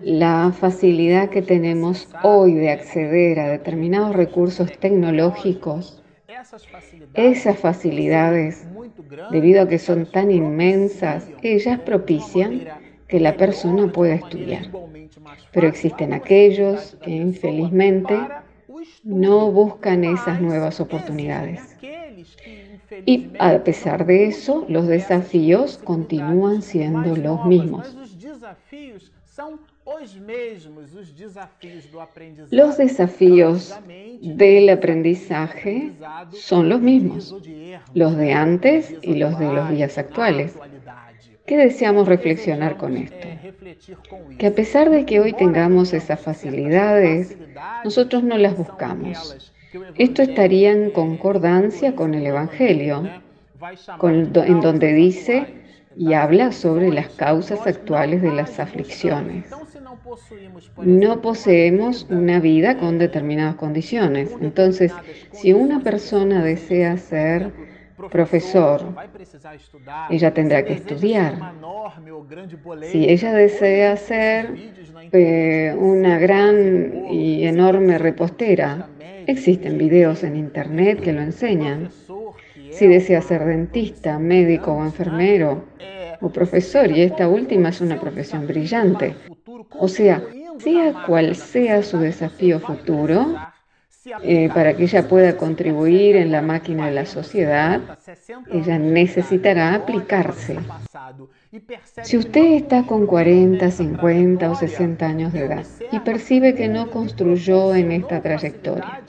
la 0.02 0.52
facilidad 0.52 1.30
que 1.30 1.42
tenemos 1.42 2.10
hoy 2.24 2.56
de 2.56 2.72
acceder 2.72 3.40
a 3.40 3.50
determinados 3.50 4.16
recursos 4.16 4.72
tecnológicos 4.80 6.02
esas 7.14 7.60
facilidades, 7.60 8.68
debido 9.32 9.62
a 9.62 9.68
que 9.68 9.80
son 9.80 10.06
tan 10.06 10.32
inmensas, 10.32 11.30
ellas 11.42 11.80
propician 11.80 12.62
que 13.08 13.20
la 13.20 13.36
persona 13.36 13.92
pueda 13.92 14.16
estudiar. 14.16 14.70
Pero 15.52 15.68
existen 15.68 16.14
aquellos 16.14 16.98
que 17.02 17.12
infelizmente 17.12 18.20
no 19.04 19.52
buscan 19.52 20.04
esas 20.04 20.42
nuevas 20.42 20.80
oportunidades. 20.80 21.76
Y 23.06 23.30
a 23.40 23.64
pesar 23.64 24.06
de 24.06 24.26
eso, 24.26 24.66
los 24.68 24.88
desafíos 24.88 25.78
continúan 25.78 26.62
siendo 26.62 27.16
los 27.16 27.46
mismos. 27.46 27.96
Los 32.52 32.78
desafíos 32.78 33.80
del 34.22 34.70
aprendizaje 34.70 35.92
son 36.34 36.68
los 36.68 36.82
mismos, 36.82 37.34
los 37.94 38.18
de 38.18 38.34
antes 38.34 38.96
y 39.02 39.16
los 39.16 39.40
de 39.40 39.46
los 39.46 39.70
días 39.70 39.98
actuales. 39.98 40.56
¿Qué 41.46 41.56
deseamos 41.56 42.10
reflexionar 42.10 42.76
con 42.76 42.98
esto? 42.98 43.28
Que 44.38 44.48
a 44.48 44.54
pesar 44.54 44.90
de 44.90 45.06
que 45.06 45.22
hoy 45.22 45.32
tengamos 45.32 45.94
esas 45.94 46.20
facilidades, 46.20 47.38
nosotros 47.86 48.24
no 48.24 48.38
las 48.38 48.58
buscamos. 48.58 49.54
Esto 49.96 50.22
estaría 50.22 50.72
en 50.72 50.92
concordancia 50.92 51.96
con 51.96 52.14
el 52.14 52.26
Evangelio, 52.26 53.10
en 54.02 54.62
donde 54.62 54.94
dice 54.94 55.48
y 55.96 56.14
habla 56.14 56.52
sobre 56.52 56.92
las 56.92 57.08
causas 57.10 57.66
actuales 57.66 58.22
de 58.22 58.32
las 58.32 58.60
aflicciones. 58.60 59.46
No 60.84 61.22
poseemos 61.22 62.08
una 62.10 62.40
vida 62.40 62.78
con 62.78 62.98
determinadas 62.98 63.56
condiciones. 63.56 64.36
Entonces, 64.42 64.94
si 65.32 65.54
una 65.54 65.82
persona 65.82 66.44
desea 66.44 66.98
ser 66.98 67.52
profesor, 68.12 68.96
ella 70.10 70.34
tendrá 70.34 70.64
que 70.64 70.74
estudiar. 70.74 71.54
Si 72.84 73.10
ella 73.10 73.34
desea 73.34 73.98
ser 73.98 74.54
eh, 75.12 75.76
una 75.78 76.20
gran 76.20 77.06
y 77.10 77.46
enorme 77.46 77.98
repostera, 77.98 78.88
existen 79.26 79.78
videos 79.78 80.24
en 80.24 80.36
internet 80.36 81.02
que 81.02 81.14
lo 81.14 81.22
enseñan. 81.22 81.90
Si 82.72 82.88
desea 82.88 83.22
ser 83.22 83.46
dentista, 83.46 84.20
médico 84.20 84.74
o 84.74 84.84
enfermero 84.84 85.66
o 86.22 86.30
profesor, 86.30 86.92
y 86.92 87.02
esta 87.02 87.28
última 87.28 87.70
es 87.70 87.82
una 87.82 88.00
profesión 88.00 88.46
brillante. 88.46 89.16
O 89.80 89.88
sea, 89.88 90.24
sea 90.60 91.06
cual 91.06 91.36
sea 91.36 91.84
su 91.84 91.98
desafío 92.00 92.60
futuro, 92.60 93.36
eh, 94.24 94.50
para 94.54 94.76
que 94.76 94.84
ella 94.84 95.08
pueda 95.08 95.36
contribuir 95.36 96.16
en 96.16 96.32
la 96.32 96.42
máquina 96.42 96.88
de 96.88 96.94
la 96.94 97.06
sociedad, 97.06 97.82
ella 98.52 98.80
necesitará 98.80 99.76
aplicarse. 99.76 100.58
Si 102.04 102.18
usted 102.18 102.54
está 102.54 102.84
con 102.84 103.06
40, 103.06 103.70
50 103.70 104.52
o 104.52 104.56
60 104.56 105.06
años 105.06 105.34
de 105.34 105.46
edad 105.46 105.66
y 105.92 106.00
percibe 106.00 106.56
que 106.56 106.68
no 106.68 106.90
construyó 106.90 107.76
en 107.76 107.92
esta 107.92 108.22
trayectoria 108.22 109.02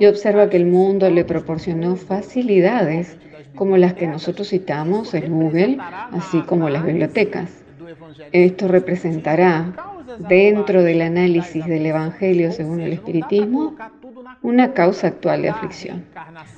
y 0.00 0.06
observa 0.06 0.48
que 0.48 0.56
el 0.56 0.66
mundo 0.66 1.08
le 1.10 1.24
proporcionó 1.24 1.96
facilidades 1.96 3.16
como 3.54 3.76
las 3.76 3.94
que 3.94 4.06
nosotros 4.06 4.48
citamos 4.48 5.14
en 5.14 5.32
Google, 5.32 5.78
así 6.12 6.40
como 6.42 6.68
las 6.68 6.84
bibliotecas, 6.84 7.61
esto 8.32 8.68
representará 8.68 9.72
dentro 10.28 10.82
del 10.82 11.02
análisis 11.02 11.64
del 11.66 11.86
Evangelio 11.86 12.52
según 12.52 12.80
el 12.80 12.92
Espiritismo 12.92 13.76
una 14.42 14.72
causa 14.72 15.08
actual 15.08 15.42
de 15.42 15.50
aflicción. 15.50 16.04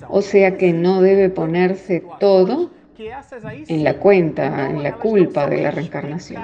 O 0.09 0.23
sea 0.23 0.57
que 0.57 0.73
no 0.73 1.03
debe 1.03 1.29
ponerse 1.29 2.03
todo 2.19 2.71
en 2.97 3.85
la 3.85 3.99
cuenta, 3.99 4.71
en 4.71 4.83
la 4.83 4.95
culpa 4.95 5.49
de 5.49 5.63
la 5.63 5.71
reencarnación. 5.71 6.43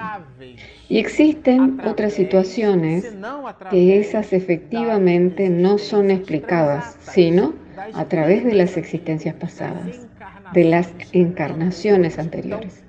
Y 0.89 0.99
existen 0.99 1.81
otras 1.87 2.15
situaciones 2.15 3.17
que 3.71 4.01
esas 4.01 4.33
efectivamente 4.33 5.49
no 5.49 5.79
son 5.79 6.11
explicadas, 6.11 6.97
sino 7.01 7.55
a 7.95 8.05
través 8.07 8.45
de 8.45 8.55
las 8.55 8.77
existencias 8.77 9.35
pasadas, 9.37 10.09
de 10.53 10.65
las 10.65 10.93
encarnaciones 11.13 12.19
anteriores. 12.19 12.83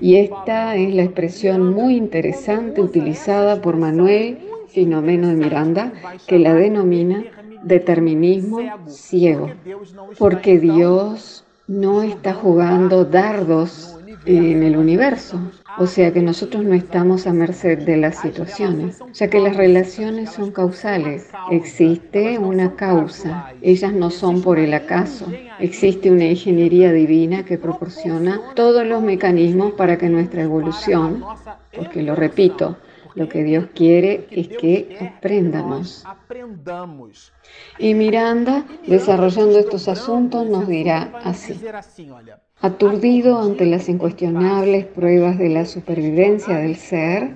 Y 0.00 0.16
esta 0.16 0.76
es 0.76 0.94
la 0.94 1.02
expresión 1.02 1.72
muy 1.72 1.96
interesante 1.96 2.80
utilizada 2.80 3.60
por 3.60 3.76
Manuel 3.76 4.38
Finomeno 4.68 5.28
de 5.28 5.34
Miranda, 5.34 5.92
que 6.26 6.38
la 6.38 6.54
denomina 6.54 7.24
determinismo 7.62 8.60
ciego, 8.86 9.50
porque 10.18 10.58
Dios 10.58 11.44
no 11.66 12.02
está 12.02 12.34
jugando 12.34 13.04
dardos 13.04 13.99
en 14.26 14.62
el 14.62 14.76
universo. 14.76 15.40
O 15.78 15.86
sea 15.86 16.12
que 16.12 16.20
nosotros 16.20 16.64
no 16.64 16.74
estamos 16.74 17.26
a 17.26 17.32
merced 17.32 17.78
de 17.78 17.96
las 17.96 18.20
situaciones, 18.20 18.98
ya 19.12 19.30
que 19.30 19.40
las 19.40 19.56
relaciones 19.56 20.30
son 20.30 20.50
causales. 20.50 21.30
Existe 21.50 22.38
una 22.38 22.74
causa, 22.76 23.52
ellas 23.62 23.92
no 23.92 24.10
son 24.10 24.42
por 24.42 24.58
el 24.58 24.74
acaso. 24.74 25.26
Existe 25.58 26.10
una 26.10 26.24
ingeniería 26.24 26.92
divina 26.92 27.44
que 27.44 27.58
proporciona 27.58 28.40
todos 28.54 28.86
los 28.86 29.02
mecanismos 29.02 29.72
para 29.72 29.96
que 29.96 30.08
nuestra 30.08 30.42
evolución, 30.42 31.24
porque 31.74 32.02
lo 32.02 32.14
repito, 32.14 32.76
lo 33.14 33.28
que 33.28 33.42
Dios 33.42 33.68
quiere 33.74 34.26
es 34.30 34.48
que 34.48 34.96
aprendamos. 35.16 36.04
Y 37.78 37.94
Miranda, 37.94 38.64
desarrollando 38.86 39.58
estos 39.58 39.88
asuntos, 39.88 40.46
nos 40.48 40.68
dirá 40.68 41.12
así. 41.24 41.60
Aturdido 42.62 43.40
ante 43.40 43.64
las 43.64 43.88
incuestionables 43.88 44.84
pruebas 44.84 45.38
de 45.38 45.48
la 45.48 45.64
supervivencia 45.64 46.58
del 46.58 46.76
ser, 46.76 47.30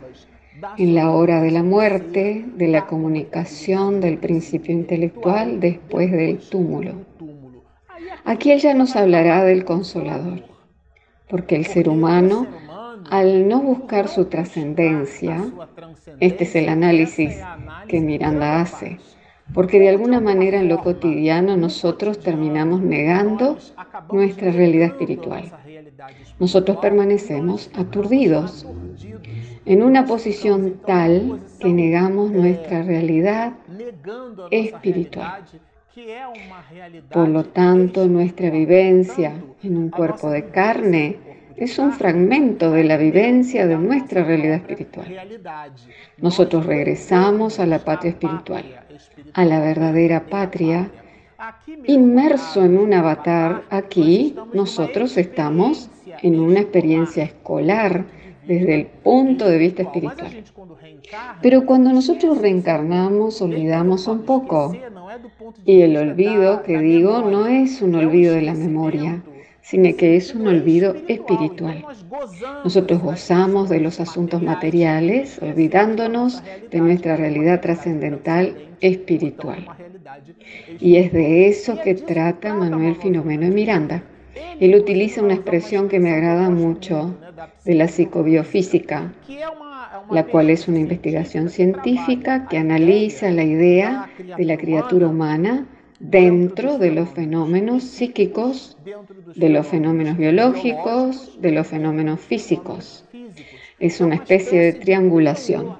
en 0.76 0.94
la 0.94 1.10
hora 1.10 1.40
de 1.40 1.50
la 1.50 1.62
muerte, 1.62 2.44
de 2.56 2.68
la 2.68 2.86
comunicación 2.86 4.02
del 4.02 4.18
principio 4.18 4.74
intelectual 4.74 5.60
después 5.60 6.12
del 6.12 6.38
túmulo. 6.38 7.06
Aquí 8.26 8.52
ella 8.52 8.74
nos 8.74 8.96
hablará 8.96 9.44
del 9.44 9.64
consolador, 9.64 10.42
porque 11.28 11.56
el 11.56 11.64
ser 11.64 11.88
humano, 11.88 12.46
al 13.10 13.48
no 13.48 13.60
buscar 13.60 14.08
su 14.08 14.26
trascendencia, 14.26 15.42
este 16.20 16.44
es 16.44 16.54
el 16.54 16.68
análisis 16.68 17.34
que 17.88 18.00
Miranda 18.00 18.60
hace, 18.60 18.98
porque 19.52 19.78
de 19.78 19.90
alguna 19.90 20.20
manera 20.20 20.58
en 20.58 20.68
lo 20.68 20.78
cotidiano 20.78 21.56
nosotros 21.56 22.18
terminamos 22.20 22.80
negando 22.80 23.58
nuestra 24.12 24.50
realidad 24.50 24.88
espiritual. 24.88 25.52
Nosotros 26.38 26.78
permanecemos 26.78 27.70
aturdidos 27.74 28.66
en 29.66 29.82
una 29.82 30.06
posición 30.06 30.80
tal 30.86 31.40
que 31.58 31.68
negamos 31.72 32.30
nuestra 32.30 32.82
realidad 32.82 33.54
espiritual. 34.50 35.44
Por 37.10 37.28
lo 37.28 37.44
tanto, 37.44 38.06
nuestra 38.08 38.50
vivencia 38.50 39.40
en 39.62 39.76
un 39.76 39.90
cuerpo 39.90 40.28
de 40.30 40.46
carne 40.46 41.18
es 41.56 41.78
un 41.78 41.92
fragmento 41.92 42.70
de 42.70 42.84
la 42.84 42.96
vivencia 42.96 43.66
de 43.66 43.76
nuestra 43.76 44.24
realidad 44.24 44.56
espiritual. 44.56 45.06
Nosotros 46.18 46.66
regresamos 46.66 47.60
a 47.60 47.66
la 47.66 47.78
patria 47.78 48.10
espiritual, 48.10 48.64
a 49.32 49.44
la 49.44 49.60
verdadera 49.60 50.26
patria, 50.26 50.90
inmerso 51.86 52.64
en 52.64 52.78
un 52.78 52.94
avatar. 52.94 53.62
Aquí 53.70 54.34
nosotros 54.52 55.16
estamos 55.16 55.90
en 56.22 56.40
una 56.40 56.60
experiencia 56.60 57.24
escolar 57.24 58.04
desde 58.46 58.74
el 58.74 58.86
punto 58.86 59.48
de 59.48 59.58
vista 59.58 59.82
espiritual. 59.82 60.44
Pero 61.42 61.64
cuando 61.66 61.92
nosotros 61.92 62.38
reencarnamos, 62.38 63.40
olvidamos 63.40 64.06
un 64.06 64.22
poco. 64.22 64.72
Y 65.64 65.82
el 65.82 65.96
olvido 65.96 66.62
que 66.62 66.78
digo 66.78 67.22
no 67.22 67.46
es 67.46 67.80
un 67.82 67.94
olvido 67.94 68.34
de 68.34 68.42
la 68.42 68.54
memoria, 68.54 69.22
sino 69.64 69.96
que 69.96 70.16
es 70.16 70.34
un 70.34 70.46
olvido 70.46 70.94
espiritual. 71.08 71.84
Nosotros 72.62 73.00
gozamos 73.00 73.70
de 73.70 73.80
los 73.80 73.98
asuntos 73.98 74.42
materiales, 74.42 75.38
olvidándonos 75.40 76.42
de 76.70 76.80
nuestra 76.80 77.16
realidad 77.16 77.62
trascendental 77.62 78.54
espiritual. 78.82 79.66
Y 80.78 80.96
es 80.96 81.12
de 81.14 81.48
eso 81.48 81.80
que 81.82 81.94
trata 81.94 82.52
Manuel 82.54 82.96
Filomeno 82.96 83.46
de 83.46 83.52
Miranda. 83.52 84.02
Él 84.60 84.74
utiliza 84.74 85.22
una 85.22 85.34
expresión 85.34 85.88
que 85.88 85.98
me 85.98 86.12
agrada 86.12 86.50
mucho 86.50 87.16
de 87.64 87.74
la 87.74 87.88
psicobiofísica, 87.88 89.14
la 90.10 90.24
cual 90.24 90.50
es 90.50 90.68
una 90.68 90.80
investigación 90.80 91.48
científica 91.48 92.46
que 92.48 92.58
analiza 92.58 93.30
la 93.30 93.44
idea 93.44 94.10
de 94.36 94.44
la 94.44 94.58
criatura 94.58 95.08
humana 95.08 95.66
dentro 96.00 96.78
de 96.78 96.90
los 96.90 97.08
fenómenos 97.10 97.84
psíquicos, 97.84 98.76
de 99.34 99.48
los 99.48 99.66
fenómenos 99.66 100.16
biológicos, 100.16 101.40
de 101.40 101.52
los 101.52 101.66
fenómenos 101.66 102.20
físicos. 102.20 103.04
Es 103.78 104.00
una 104.00 104.16
especie 104.16 104.60
de 104.60 104.72
triangulación. 104.74 105.76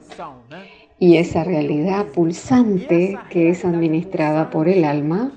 Y 0.98 1.16
esa 1.16 1.44
realidad 1.44 2.06
pulsante 2.06 3.18
que 3.30 3.50
es 3.50 3.64
administrada 3.64 4.50
por 4.50 4.68
el 4.68 4.84
alma, 4.84 5.32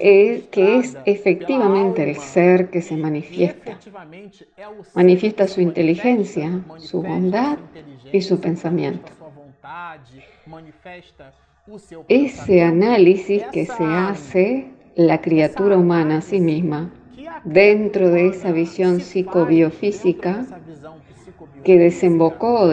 es, 0.00 0.44
que 0.44 0.78
es 0.78 0.96
efectivamente 1.04 2.08
el 2.08 2.16
ser 2.16 2.70
que 2.70 2.82
se 2.82 2.96
manifiesta. 2.96 3.78
Manifiesta 4.94 5.46
su 5.46 5.60
inteligencia, 5.60 6.60
su 6.78 7.02
bondad 7.02 7.58
y 8.12 8.20
su 8.20 8.40
pensamiento. 8.40 9.12
Ese 12.08 12.62
análisis 12.62 13.42
que 13.50 13.64
se 13.64 13.84
hace 13.84 14.68
la 14.96 15.22
criatura 15.22 15.78
humana 15.78 16.18
a 16.18 16.20
sí 16.20 16.38
misma 16.38 16.92
dentro 17.44 18.10
de 18.10 18.28
esa 18.28 18.52
visión 18.52 19.00
psicobiofísica 19.00 20.44
que 21.64 21.78
desembocó 21.78 22.68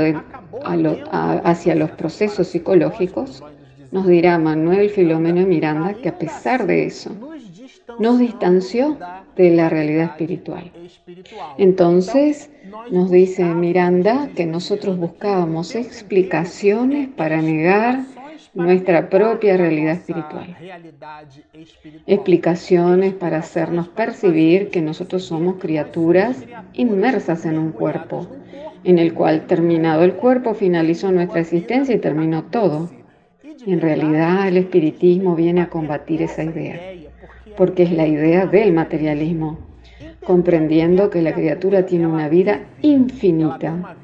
hacia 0.64 1.76
los 1.76 1.92
procesos 1.92 2.48
psicológicos, 2.48 3.42
nos 3.94 4.08
dirá 4.08 4.38
Manuel 4.38 4.90
Filomeno 4.90 5.48
Miranda 5.48 5.94
que 5.94 6.10
a 6.10 6.18
pesar 6.18 6.68
de 6.68 6.86
eso, 6.86 7.12
nos 7.98 8.20
distanció 8.20 8.98
de 9.38 9.52
la 9.52 9.70
realidad 9.70 10.06
espiritual. 10.12 10.70
Entonces, 11.58 12.50
nos 12.92 13.10
dice 13.10 13.46
Miranda 13.46 14.30
que 14.36 14.46
nosotros 14.46 14.98
buscábamos 14.98 15.76
explicaciones 15.76 17.08
para 17.08 17.42
negar 17.42 18.02
nuestra 18.54 19.10
propia 19.10 19.58
realidad 19.58 19.94
espiritual. 19.94 20.56
Explicaciones 22.06 23.14
para 23.14 23.38
hacernos 23.38 23.88
percibir 23.88 24.70
que 24.70 24.82
nosotros 24.82 25.24
somos 25.24 25.56
criaturas 25.56 26.44
inmersas 26.74 27.46
en 27.46 27.58
un 27.58 27.72
cuerpo, 27.72 28.28
en 28.84 29.00
el 29.00 29.14
cual 29.14 29.48
terminado 29.48 30.04
el 30.04 30.14
cuerpo 30.14 30.54
finalizó 30.54 31.12
nuestra 31.12 31.42
existencia 31.42 31.96
y 31.96 32.00
terminó 32.00 32.44
todo. 32.46 32.90
En 33.66 33.80
realidad 33.80 34.48
el 34.48 34.58
espiritismo 34.58 35.36
viene 35.36 35.62
a 35.62 35.70
combatir 35.70 36.22
esa 36.22 36.44
idea, 36.44 36.80
porque 37.56 37.84
es 37.84 37.92
la 37.92 38.08
idea 38.08 38.48
del 38.48 38.74
materialismo, 38.74 39.60
comprendiendo 40.26 41.10
que 41.10 41.22
la 41.22 41.34
criatura 41.34 41.86
tiene 41.86 42.08
una 42.08 42.28
vida 42.28 42.62
infinita. 42.82 43.96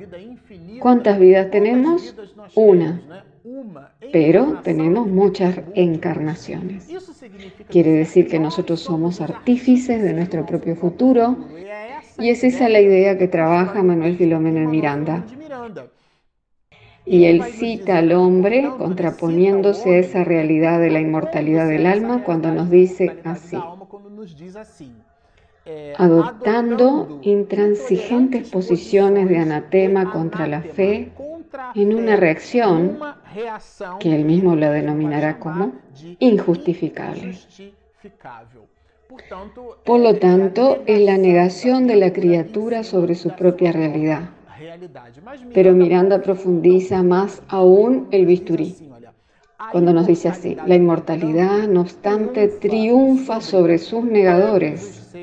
¿Cuántas 0.79 1.19
vidas 1.19 1.49
tenemos? 1.49 2.15
Una. 2.55 3.01
Pero 4.11 4.59
tenemos 4.63 5.07
muchas 5.07 5.59
encarnaciones. 5.73 6.87
Quiere 7.69 7.91
decir 7.91 8.27
que 8.27 8.39
nosotros 8.39 8.79
somos 8.79 9.21
artífices 9.21 10.01
de 10.01 10.13
nuestro 10.13 10.45
propio 10.45 10.75
futuro. 10.75 11.37
y 12.19 12.29
es 12.29 12.43
esa 12.43 12.67
la 12.67 12.81
idea 12.81 13.17
que 13.17 13.27
trabaja 13.27 13.83
Manuel 13.83 14.17
Filomeno 14.17 14.59
en 14.59 14.69
Miranda. 14.69 15.23
Y 17.05 17.25
él 17.25 17.43
cita 17.43 17.99
al 17.99 18.11
hombre 18.11 18.69
contraponiéndose 18.77 19.95
a 19.95 19.99
esa 19.99 20.23
realidad 20.23 20.79
de 20.79 20.89
la 20.89 20.99
inmortalidad 20.99 21.67
del 21.67 21.85
alma 21.85 22.23
cuando 22.23 22.51
nos 22.51 22.69
dice 22.69 23.17
así. 23.23 23.57
adoptando 25.97 27.19
intransigentes 27.23 28.49
posiciones 28.49 29.29
de 29.29 29.37
anatema 29.37 30.11
contra 30.11 30.47
la 30.47 30.61
fe 30.61 31.11
en 31.75 31.93
una 31.93 32.15
reacción 32.15 32.99
que 33.99 34.15
él 34.15 34.25
mismo 34.25 34.55
la 34.55 34.71
denominará 34.71 35.39
como 35.39 35.73
injustificable. 36.19 37.37
Por 39.85 39.99
lo 39.99 40.15
tanto, 40.17 40.83
es 40.85 41.01
la 41.01 41.17
negación 41.17 41.87
de 41.87 41.95
la 41.95 42.11
criatura 42.13 42.83
sobre 42.83 43.15
su 43.15 43.29
propia 43.35 43.71
realidad. 43.71 44.29
Pero 45.53 45.73
Miranda 45.73 46.21
profundiza 46.21 47.03
más 47.03 47.41
aún 47.47 48.07
el 48.11 48.25
bisturí, 48.25 48.75
cuando 49.71 49.93
nos 49.93 50.07
dice 50.07 50.29
así, 50.29 50.57
la 50.65 50.75
inmortalidad, 50.75 51.67
no 51.67 51.81
obstante, 51.81 52.47
triunfa 52.47 53.41
sobre 53.41 53.77
sus 53.77 54.03
negadores. 54.03 55.13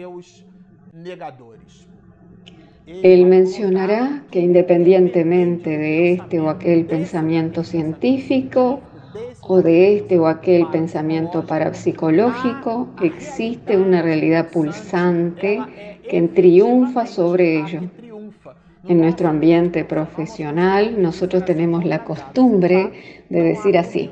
Él 2.87 3.25
mencionará 3.25 4.25
que 4.31 4.41
independientemente 4.41 5.79
de 5.79 6.13
este 6.13 6.39
o 6.39 6.51
aquel 6.51 6.85
pensamiento 6.85 7.65
científico 7.65 8.81
o 9.41 9.63
de 9.63 9.97
este 9.97 10.19
o 10.19 10.27
aquel 10.27 10.67
pensamiento 10.69 11.47
parapsicológico, 11.47 12.89
existe 13.03 13.79
una 13.79 14.03
realidad 14.03 14.51
pulsante 14.51 15.61
que 16.09 16.23
triunfa 16.29 17.07
sobre 17.07 17.61
ello. 17.61 17.81
En 18.87 19.01
nuestro 19.01 19.29
ambiente 19.31 19.85
profesional 19.85 21.01
nosotros 21.01 21.47
tenemos 21.47 21.87
la 21.87 22.05
costumbre 22.05 22.93
de 23.31 23.43
decir 23.43 23.79
así, 23.79 24.11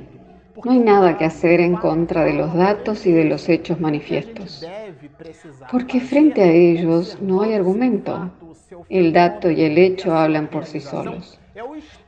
no 0.64 0.72
hay 0.72 0.78
nada 0.78 1.18
que 1.18 1.24
hacer 1.24 1.60
en 1.60 1.76
contra 1.76 2.24
de 2.24 2.34
los 2.34 2.54
datos 2.54 3.06
y 3.06 3.12
de 3.12 3.24
los 3.24 3.48
hechos 3.48 3.80
manifiestos, 3.80 4.66
porque 5.70 6.00
frente 6.00 6.42
a 6.42 6.50
ellos 6.50 7.18
no 7.20 7.42
hay 7.42 7.54
argumento. 7.54 8.30
El 8.88 9.12
dato 9.12 9.50
y 9.50 9.62
el 9.62 9.78
hecho 9.78 10.14
hablan 10.16 10.48
por 10.48 10.64
sí 10.64 10.80
solos. 10.80 11.38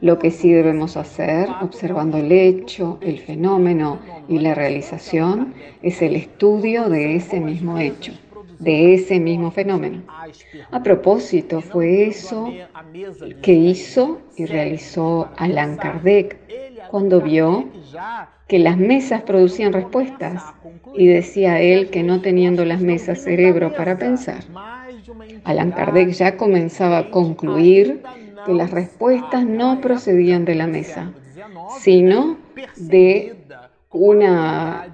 Lo 0.01 0.19
que 0.19 0.31
sí 0.31 0.51
debemos 0.51 0.97
hacer, 0.97 1.49
observando 1.61 2.17
el 2.19 2.33
hecho, 2.33 2.99
el 3.03 3.19
fenómeno 3.19 3.99
y 4.29 4.39
la 4.39 4.55
realización, 4.55 5.55
es 5.83 6.01
el 6.03 6.17
estudio 6.17 6.89
de 6.89 7.17
ese 7.17 7.41
mismo 7.41 7.79
hecho, 7.79 8.13
de 8.59 8.95
ese 8.95 9.21
mismo 9.21 9.51
fenómeno. 9.51 10.03
A 10.71 10.83
propósito, 10.83 11.61
fue 11.61 12.07
eso 12.07 12.53
que 13.43 13.53
hizo 13.53 14.21
y 14.37 14.47
realizó 14.47 15.29
Allan 15.37 15.77
Kardec 15.77 16.39
cuando 16.91 17.21
vio 17.21 17.69
que 18.49 18.59
las 18.59 18.77
mesas 18.77 19.23
producían 19.23 19.73
respuestas 19.73 20.43
y 20.95 21.07
decía 21.07 21.61
él 21.61 21.91
que 21.91 22.03
no 22.03 22.21
teniendo 22.21 22.65
las 22.65 22.81
mesas 22.81 23.23
cerebro 23.23 23.73
para 23.75 23.99
pensar. 23.99 24.45
Allan 25.45 25.73
Kardec 25.73 26.11
ya 26.11 26.37
comenzaba 26.37 26.99
a 26.99 27.11
concluir 27.11 28.03
que 28.47 28.53
las 28.53 28.71
respuestas 28.71 29.45
no 29.45 29.81
procedían 29.81 30.45
de 30.45 30.55
la 30.55 30.67
mesa, 30.67 31.13
sino 31.81 32.37
de 32.77 33.37
una 33.91 34.89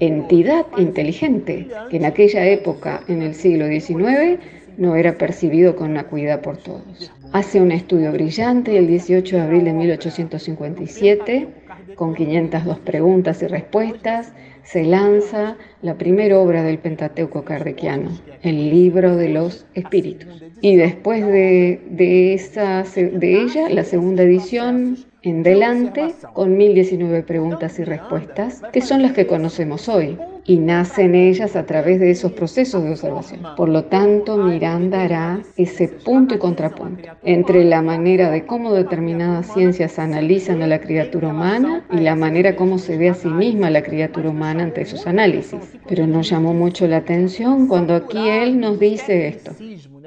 entidad 0.00 0.66
inteligente 0.76 1.68
que 1.90 1.96
en 1.96 2.04
aquella 2.04 2.44
época, 2.46 3.02
en 3.08 3.22
el 3.22 3.34
siglo 3.34 3.66
XIX, 3.66 4.38
no 4.76 4.96
era 4.96 5.16
percibido 5.16 5.76
con 5.76 5.96
acuidad 5.96 6.40
por 6.40 6.56
todos. 6.56 7.12
Hace 7.34 7.60
un 7.60 7.72
estudio 7.72 8.12
brillante 8.12 8.78
el 8.78 8.86
18 8.86 9.34
de 9.34 9.42
abril 9.42 9.64
de 9.64 9.72
1857 9.72 11.48
con 11.96 12.14
502 12.14 12.78
preguntas 12.78 13.42
y 13.42 13.48
respuestas, 13.48 14.32
se 14.62 14.84
lanza 14.84 15.56
la 15.82 15.98
primera 15.98 16.38
obra 16.38 16.62
del 16.62 16.78
Pentateuco 16.78 17.44
kardeciano, 17.44 18.10
el 18.42 18.70
libro 18.70 19.16
de 19.16 19.30
los 19.30 19.66
espíritus. 19.74 20.44
Y 20.60 20.76
después 20.76 21.26
de, 21.26 21.82
de, 21.90 22.34
esa, 22.34 22.84
de 22.84 23.42
ella, 23.42 23.68
la 23.68 23.82
segunda 23.82 24.22
edición 24.22 24.98
en 25.24 25.42
delante, 25.42 26.14
con 26.32 26.56
1019 26.56 27.22
preguntas 27.22 27.78
y 27.78 27.84
respuestas, 27.84 28.62
que 28.72 28.82
son 28.82 29.02
las 29.02 29.12
que 29.12 29.26
conocemos 29.26 29.88
hoy, 29.88 30.18
y 30.46 30.58
nacen 30.58 31.14
ellas 31.14 31.56
a 31.56 31.64
través 31.64 32.00
de 32.00 32.10
esos 32.10 32.32
procesos 32.32 32.84
de 32.84 32.90
observación. 32.90 33.40
Por 33.56 33.68
lo 33.68 33.84
tanto, 33.84 34.36
Miranda 34.36 35.02
hará 35.02 35.40
ese 35.56 35.88
punto 35.88 36.34
y 36.34 36.38
contrapunto 36.38 37.08
entre 37.22 37.64
la 37.64 37.80
manera 37.80 38.30
de 38.30 38.44
cómo 38.44 38.74
determinadas 38.74 39.52
ciencias 39.52 39.98
analizan 39.98 40.62
a 40.62 40.66
la 40.66 40.80
criatura 40.80 41.28
humana 41.28 41.86
y 41.90 41.98
la 41.98 42.14
manera 42.14 42.56
como 42.56 42.78
se 42.78 42.98
ve 42.98 43.08
a 43.08 43.14
sí 43.14 43.28
misma 43.28 43.70
la 43.70 43.82
criatura 43.82 44.28
humana 44.28 44.64
ante 44.64 44.82
esos 44.82 45.06
análisis. 45.06 45.78
Pero 45.88 46.06
nos 46.06 46.28
llamó 46.28 46.52
mucho 46.52 46.86
la 46.86 46.98
atención 46.98 47.66
cuando 47.66 47.94
aquí 47.94 48.28
él 48.28 48.60
nos 48.60 48.78
dice 48.78 49.28
esto. 49.28 49.52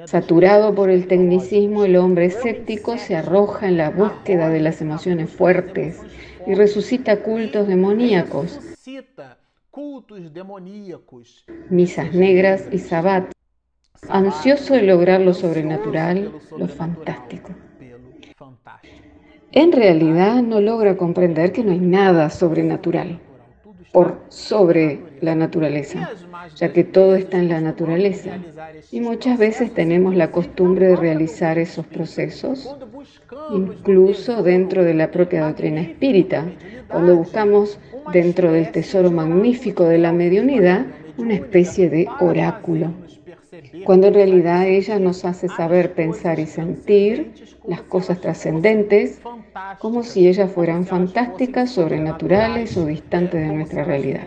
Saturado 0.06 0.74
por 0.74 0.90
el 0.90 1.06
tecnicismo, 1.06 1.84
el 1.84 1.96
hombre 1.96 2.26
escéptico 2.26 2.98
se 2.98 3.16
arroja 3.16 3.68
en 3.68 3.76
la 3.76 3.90
búsqueda 3.90 4.48
de 4.48 4.60
las 4.60 4.80
emociones 4.80 5.30
fuertes 5.30 6.00
y 6.46 6.54
resucita 6.54 7.22
cultos 7.22 7.68
demoníacos 7.68 8.60
misas 11.70 12.14
negras 12.14 12.68
y 12.72 12.78
sabbat, 12.78 13.30
ansioso 14.08 14.74
de 14.74 14.82
lograr 14.82 15.20
lo 15.20 15.34
sobrenatural, 15.34 16.32
lo 16.56 16.68
fantástico. 16.68 17.50
En 19.52 19.72
realidad 19.72 20.42
no 20.42 20.60
logra 20.60 20.96
comprender 20.96 21.52
que 21.52 21.62
no 21.62 21.72
hay 21.72 21.80
nada 21.80 22.30
sobrenatural 22.30 23.20
por 23.92 24.20
sobre 24.28 25.00
la 25.20 25.34
naturaleza, 25.34 26.10
ya 26.56 26.72
que 26.72 26.84
todo 26.84 27.16
está 27.16 27.38
en 27.38 27.48
la 27.48 27.60
naturaleza. 27.60 28.38
Y 28.90 29.00
muchas 29.00 29.38
veces 29.38 29.72
tenemos 29.72 30.14
la 30.14 30.30
costumbre 30.30 30.88
de 30.88 30.96
realizar 30.96 31.58
esos 31.58 31.86
procesos, 31.86 32.74
incluso 33.52 34.42
dentro 34.42 34.84
de 34.84 34.94
la 34.94 35.10
propia 35.10 35.46
doctrina 35.46 35.80
espírita, 35.80 36.44
cuando 36.88 37.16
buscamos 37.16 37.78
dentro 38.12 38.52
del 38.52 38.70
tesoro 38.72 39.10
magnífico 39.10 39.84
de 39.84 39.98
la 39.98 40.12
mediunidad 40.12 40.86
una 41.18 41.34
especie 41.34 41.90
de 41.90 42.08
oráculo, 42.20 42.92
cuando 43.84 44.08
en 44.08 44.14
realidad 44.14 44.66
ella 44.66 44.98
nos 44.98 45.24
hace 45.24 45.48
saber 45.48 45.94
pensar 45.94 46.38
y 46.38 46.46
sentir 46.46 47.32
las 47.66 47.82
cosas 47.82 48.20
trascendentes 48.20 49.20
como 49.78 50.02
si 50.02 50.28
ellas 50.28 50.50
fueran 50.52 50.86
fantásticas, 50.86 51.70
sobrenaturales 51.70 52.76
o 52.76 52.86
distantes 52.86 53.40
de 53.40 53.54
nuestra 53.54 53.84
realidad. 53.84 54.26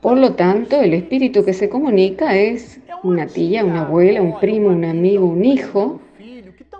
Por 0.00 0.16
lo 0.18 0.34
tanto, 0.34 0.80
el 0.80 0.94
espíritu 0.94 1.44
que 1.44 1.52
se 1.52 1.68
comunica 1.68 2.36
es 2.36 2.80
una 3.02 3.26
tía, 3.26 3.64
una 3.64 3.82
abuela, 3.82 4.22
un 4.22 4.38
primo, 4.38 4.68
un 4.68 4.84
amigo, 4.84 5.26
un 5.26 5.44
hijo, 5.44 6.00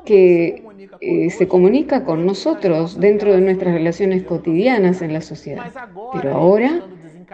que 0.04 0.62
eh, 1.00 1.30
se 1.30 1.48
comunica 1.48 2.04
con 2.04 2.24
nosotros 2.24 2.98
dentro 2.98 3.32
de 3.32 3.40
nuestras 3.40 3.74
relaciones 3.74 4.22
cotidianas 4.22 5.02
en 5.02 5.12
la 5.12 5.20
sociedad. 5.20 5.70
Pero 6.12 6.34
ahora, 6.34 6.82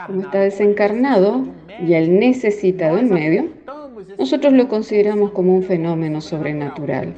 como 0.07 0.23
está 0.23 0.41
desencarnado 0.41 1.45
y 1.87 1.95
él 1.95 2.19
necesita 2.19 2.93
de 2.93 3.05
un 3.05 3.11
medio, 3.11 3.49
nosotros 4.19 4.53
lo 4.53 4.69
consideramos 4.69 5.31
como 5.31 5.55
un 5.55 5.63
fenómeno 5.63 6.21
sobrenatural. 6.21 7.15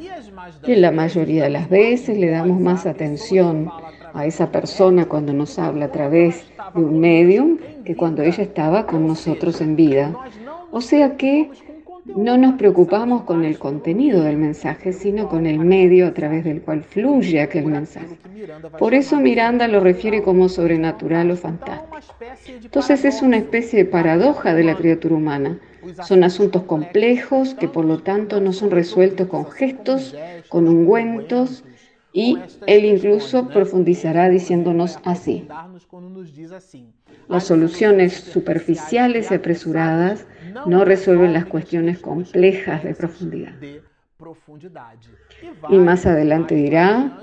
Y 0.66 0.72
en 0.72 0.82
la 0.82 0.92
mayoría 0.92 1.44
de 1.44 1.50
las 1.50 1.68
veces 1.68 2.18
le 2.18 2.30
damos 2.30 2.60
más 2.60 2.86
atención 2.86 3.70
a 4.14 4.26
esa 4.26 4.50
persona 4.50 5.06
cuando 5.06 5.32
nos 5.32 5.58
habla 5.58 5.86
a 5.86 5.92
través 5.92 6.46
de 6.74 6.80
un 6.80 7.00
medium 7.00 7.58
que 7.84 7.96
cuando 7.96 8.22
ella 8.22 8.42
estaba 8.42 8.86
con 8.86 9.06
nosotros 9.06 9.60
en 9.60 9.76
vida. 9.76 10.14
O 10.70 10.80
sea 10.80 11.16
que 11.16 11.50
no 12.14 12.36
nos 12.36 12.54
preocupamos 12.54 13.22
con 13.22 13.44
el 13.44 13.58
contenido 13.58 14.22
del 14.22 14.36
mensaje, 14.36 14.92
sino 14.92 15.28
con 15.28 15.46
el 15.46 15.58
medio 15.58 16.06
a 16.06 16.14
través 16.14 16.44
del 16.44 16.62
cual 16.62 16.82
fluye 16.84 17.40
aquel 17.40 17.66
mensaje. 17.66 18.16
Por 18.78 18.94
eso 18.94 19.18
Miranda 19.18 19.66
lo 19.66 19.80
refiere 19.80 20.22
como 20.22 20.48
sobrenatural 20.48 21.30
o 21.30 21.36
fantástico. 21.36 21.98
Entonces 22.62 23.04
es 23.04 23.22
una 23.22 23.38
especie 23.38 23.80
de 23.80 23.90
paradoja 23.90 24.54
de 24.54 24.64
la 24.64 24.76
criatura 24.76 25.16
humana. 25.16 25.58
Son 26.06 26.24
asuntos 26.24 26.62
complejos 26.62 27.54
que 27.54 27.68
por 27.68 27.84
lo 27.84 27.98
tanto 27.98 28.40
no 28.40 28.52
son 28.52 28.70
resueltos 28.70 29.28
con 29.28 29.46
gestos, 29.50 30.14
con 30.48 30.68
ungüentos 30.68 31.64
Y 32.12 32.38
él 32.66 32.86
incluso 32.86 33.48
profundizará 33.48 34.30
diciéndonos 34.30 34.98
así. 35.04 35.46
Las 37.28 37.44
soluciones 37.44 38.14
superficiales 38.14 39.30
y 39.30 39.34
apresuradas 39.34 40.26
no 40.64 40.84
resuelven 40.84 41.32
las 41.32 41.44
cuestiones 41.44 41.98
complejas 41.98 42.82
de 42.84 42.94
profundidad. 42.94 43.54
Y 45.68 45.78
más 45.78 46.06
adelante 46.06 46.54
dirá 46.54 47.18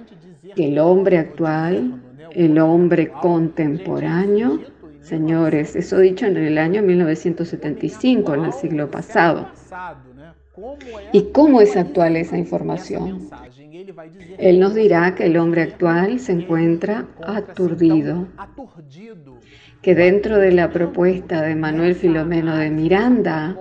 que 0.55 0.67
el 0.67 0.79
hombre 0.79 1.17
actual, 1.17 2.01
el 2.31 2.59
hombre 2.59 3.09
contemporáneo, 3.09 4.59
señores, 5.01 5.75
eso 5.75 5.97
dicho 5.97 6.25
en 6.25 6.37
el 6.37 6.57
año 6.57 6.83
1975, 6.83 8.33
en 8.35 8.45
el 8.45 8.53
siglo 8.53 8.91
pasado. 8.91 9.49
¿Y 11.11 11.31
cómo 11.31 11.61
es 11.61 11.75
actual 11.75 12.15
esa 12.15 12.37
información? 12.37 13.29
Él 14.37 14.59
nos 14.59 14.75
dirá 14.75 15.15
que 15.15 15.25
el 15.25 15.37
hombre 15.37 15.63
actual 15.63 16.19
se 16.19 16.31
encuentra 16.31 17.05
aturdido, 17.25 18.27
que 19.81 19.95
dentro 19.95 20.37
de 20.37 20.51
la 20.51 20.69
propuesta 20.71 21.41
de 21.41 21.55
Manuel 21.55 21.95
Filomeno 21.95 22.55
de 22.55 22.69
Miranda, 22.69 23.57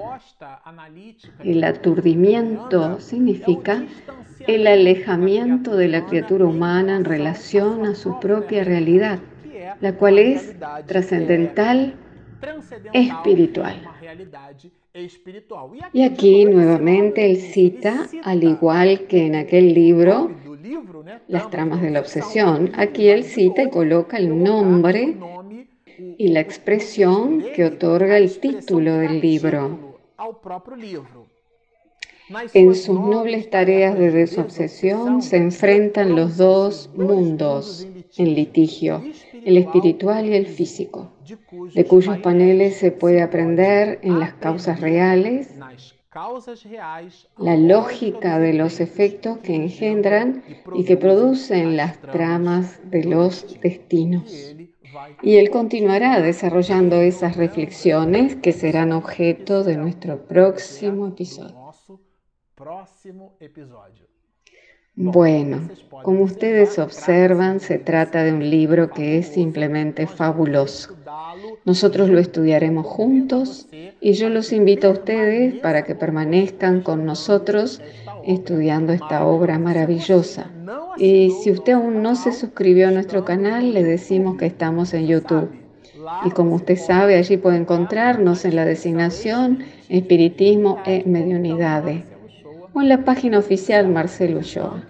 el 1.41 1.65
aturdimiento 1.65 3.01
significa 3.01 3.85
el 4.47 4.67
alejamiento 4.67 5.77
de 5.77 5.89
la 5.89 6.07
criatura 6.07 6.45
humana 6.45 6.97
en 6.97 7.05
relación 7.05 7.87
a 7.87 7.95
su 7.95 8.21
propia 8.21 8.65
realidad, 8.65 9.19
la 9.81 9.95
cual 9.95 10.19
es 10.19 10.55
trascendental, 10.87 11.95
espiritual. 12.93 13.77
Y 15.93 16.03
aquí 16.03 16.45
nuevamente 16.45 17.25
él 17.25 17.39
cita, 17.39 18.09
al 18.23 18.45
igual 18.45 19.07
que 19.07 19.27
en 19.27 19.37
aquel 19.37 19.73
libro, 19.73 20.31
las 21.29 21.49
tramas 21.51 21.81
de 21.81 21.91
la 21.91 22.01
obsesión, 22.01 22.73
aquí 22.75 23.09
él 23.09 23.25
cita 23.25 23.63
y 23.63 23.71
coloca 23.71 24.19
el 24.19 24.43
nombre 24.43 25.17
y 26.19 26.29
la 26.29 26.41
expresión 26.41 27.43
que 27.55 27.65
otorga 27.65 28.19
el 28.19 28.39
título 28.39 28.99
del 28.99 29.21
libro. 29.21 29.99
En 32.53 32.75
sus 32.75 33.01
nobles 33.01 33.49
tareas 33.49 33.99
de 33.99 34.11
desobsesión 34.11 35.23
se 35.23 35.39
enfrentan 35.39 36.15
los 36.15 36.37
dos 36.37 36.91
mundos 36.95 37.87
en 38.19 38.35
litigio, 38.35 39.03
el 39.45 39.57
espiritual 39.57 40.27
y 40.27 40.35
el 40.35 40.47
físico, 40.47 41.13
de 41.75 41.85
cuyos 41.85 42.19
paneles 42.19 42.77
se 42.77 42.93
puede 42.93 43.23
aprender 43.23 43.99
en 44.03 44.19
las 44.19 44.35
causas 44.35 44.81
reales 44.81 45.49
la 47.39 47.57
lógica 47.57 48.39
de 48.39 48.53
los 48.53 48.81
efectos 48.81 49.39
que 49.39 49.55
engendran 49.55 50.45
y 50.75 50.85
que 50.85 50.99
producen 50.99 51.77
las 51.77 52.01
tramas 52.03 52.81
de 52.91 53.05
los 53.05 53.59
destinos. 53.63 54.55
Y 55.23 55.37
él 55.37 55.49
continuará 55.49 56.21
desarrollando 56.21 56.97
esas 56.97 57.37
reflexiones 57.39 58.37
que 58.37 58.53
serán 58.53 58.93
objeto 58.93 59.65
de 59.65 59.79
nuestro 59.79 60.27
próximo 60.27 61.07
episodio. 61.07 61.73
Bueno, 64.95 65.71
como 66.03 66.25
ustedes 66.25 66.79
observan, 66.79 67.61
se 67.61 67.79
trata 67.79 68.25
de 68.25 68.35
un 68.35 68.51
libro 68.51 68.91
que 68.91 69.17
es 69.17 69.29
simplemente 69.29 70.07
fabuloso. 70.07 70.95
Nosotros 71.65 72.11
lo 72.11 72.19
estudiaremos 72.19 72.85
juntos 72.85 73.69
y 74.03 74.13
yo 74.13 74.29
los 74.29 74.53
invito 74.53 74.89
a 74.89 74.91
ustedes 74.91 75.55
para 75.61 75.85
que 75.85 75.95
permanezcan 75.95 76.83
con 76.83 77.07
nosotros 77.07 77.81
estudiando 78.27 78.93
esta 78.93 79.25
obra 79.25 79.59
maravillosa. 79.59 80.51
Y 80.99 81.31
si 81.43 81.51
usted 81.53 81.73
aún 81.73 82.03
no 82.03 82.15
se 82.15 82.33
suscribió 82.33 82.89
a 82.89 82.91
nuestro 82.91 83.25
canal, 83.25 83.73
le 83.73 83.85
decimos 83.85 84.37
que 84.37 84.45
estamos 84.45 84.93
en 84.93 85.07
YouTube. 85.07 85.51
Y 86.27 86.31
como 86.33 86.57
usted 86.57 86.77
sabe, 86.77 87.17
allí 87.17 87.39
puede 87.39 87.57
encontrarnos 87.57 88.45
en 88.45 88.57
la 88.57 88.67
designación 88.67 89.61
Espiritismo 89.89 90.83
e 90.85 91.03
Mediunidades 91.07 92.12
o 92.73 92.81
en 92.81 92.89
la 92.89 93.05
página 93.05 93.39
oficial 93.39 93.89
Marcelo 93.89 94.39
Ulloa. 94.39 94.83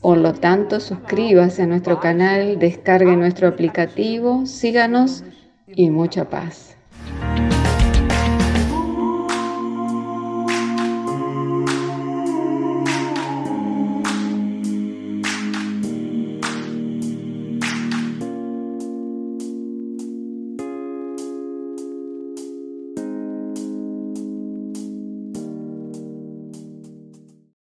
Por 0.00 0.18
lo 0.18 0.32
tanto, 0.32 0.80
suscríbase 0.80 1.62
a 1.62 1.66
nuestro 1.66 1.98
canal, 2.00 2.58
descargue 2.58 3.16
nuestro 3.16 3.48
aplicativo, 3.48 4.46
síganos 4.46 5.24
y 5.66 5.90
mucha 5.90 6.28
paz. 6.28 6.76